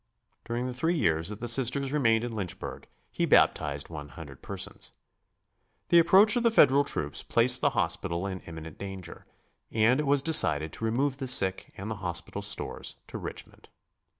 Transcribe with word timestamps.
During 0.45 0.65
the 0.65 0.73
three 0.73 0.95
years 0.95 1.29
that 1.29 1.41
the 1.41 1.47
Sisters 1.47 1.91
remained 1.93 2.23
in 2.23 2.35
Lynchburg 2.35 2.87
he 3.11 3.27
baptized 3.27 3.87
one 3.89 4.09
hundred 4.09 4.41
persons. 4.41 4.91
The 5.89 5.99
approach 5.99 6.35
of 6.35 6.41
the 6.41 6.49
Federal 6.49 6.83
troops 6.83 7.21
placed 7.21 7.61
the 7.61 7.69
hospital 7.77 8.25
in 8.25 8.39
imminent 8.39 8.79
danger, 8.79 9.27
and 9.71 9.99
it 9.99 10.07
was 10.07 10.23
decided 10.23 10.73
to 10.73 10.85
remove 10.85 11.17
the 11.17 11.27
sick 11.27 11.71
and 11.77 11.91
the 11.91 11.97
hospital 12.01 12.41
stores 12.41 12.97
to 13.09 13.19
Richmond. 13.19 13.69